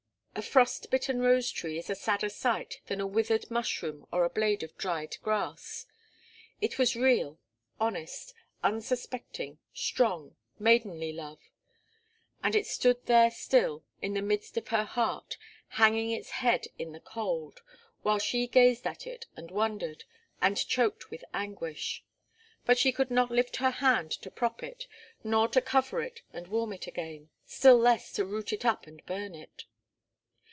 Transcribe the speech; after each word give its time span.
A 0.33 0.41
frostbitten 0.41 1.19
rose 1.19 1.51
tree 1.51 1.77
is 1.77 1.89
a 1.89 1.93
sadder 1.93 2.29
sight 2.29 2.79
than 2.87 3.01
a 3.01 3.05
withered 3.05 3.51
mushroom 3.51 4.07
or 4.13 4.23
a 4.23 4.29
blade 4.29 4.63
of 4.63 4.75
dried 4.77 5.17
grass. 5.21 5.85
It 6.61 6.79
was 6.79 6.95
real, 6.95 7.37
honest, 7.81 8.33
unsuspecting, 8.63 9.59
strong, 9.73 10.37
maidenly 10.57 11.11
love, 11.11 11.41
and 12.41 12.55
it 12.55 12.65
stood 12.65 13.05
there 13.07 13.29
still 13.29 13.83
in 14.01 14.13
the 14.13 14.21
midst 14.21 14.55
of 14.55 14.69
her 14.69 14.85
heart, 14.85 15.37
hanging 15.67 16.11
its 16.11 16.29
head 16.29 16.67
in 16.79 16.93
the 16.93 17.01
cold, 17.01 17.61
while 18.01 18.17
she 18.17 18.47
gazed 18.47 18.87
at 18.87 19.05
it 19.05 19.25
and 19.35 19.51
wondered, 19.51 20.05
and 20.41 20.55
choked 20.65 21.11
with 21.11 21.25
anguish. 21.33 22.05
But 22.65 22.77
she 22.77 22.93
could 22.93 23.11
not 23.11 23.31
lift 23.31 23.57
her 23.57 23.69
hand 23.71 24.11
to 24.13 24.31
prop 24.31 24.63
it, 24.63 24.87
nor 25.25 25.49
to 25.49 25.59
cover 25.61 26.01
it 26.01 26.21
and 26.31 26.47
warm 26.47 26.71
it 26.71 26.87
again, 26.87 27.29
still 27.45 27.77
less 27.77 28.13
to 28.13 28.23
root 28.25 28.53
it 28.53 28.63
up 28.63 28.87
and 28.87 29.05
burn 29.05 29.35
it. 29.35 29.65